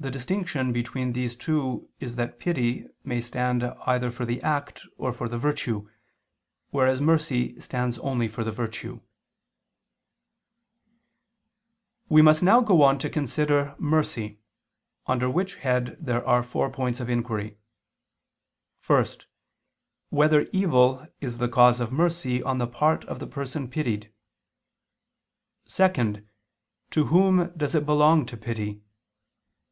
[0.00, 5.12] The distinction between these two is that pity may stand either for the act or
[5.12, 5.88] for the virtue,
[6.70, 9.02] whereas mercy stands only for the virtue.] (In Four
[10.90, 14.40] Articles) We must now go on to consider Mercy,
[15.06, 17.58] under which head there are four points of inquiry:
[18.84, 19.06] (1)
[20.10, 24.12] Whether evil is the cause of mercy on the part of the person pitied?
[25.68, 26.24] (2)
[26.90, 28.82] To whom does it belong to pity?